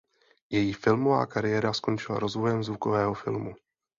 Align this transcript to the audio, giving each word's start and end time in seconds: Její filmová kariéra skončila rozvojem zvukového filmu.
Její 0.49 0.73
filmová 0.73 1.25
kariéra 1.25 1.73
skončila 1.73 2.19
rozvojem 2.19 2.63
zvukového 2.63 3.13
filmu. 3.13 3.55